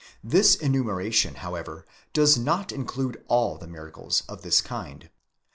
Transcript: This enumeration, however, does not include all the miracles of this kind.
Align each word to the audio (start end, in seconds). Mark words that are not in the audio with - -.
This 0.23 0.55
enumeration, 0.55 1.35
however, 1.35 1.85
does 2.11 2.35
not 2.35 2.71
include 2.71 3.23
all 3.27 3.59
the 3.59 3.67
miracles 3.67 4.23
of 4.27 4.41
this 4.41 4.59
kind. 4.59 5.11